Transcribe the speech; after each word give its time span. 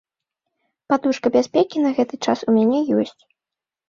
Падушка 0.93 1.31
бяспекі 1.35 1.83
на 1.83 1.91
гэты 1.97 2.19
час 2.29 2.39
у 2.49 2.55
мяне 2.57 2.79
ёсць. 3.03 3.15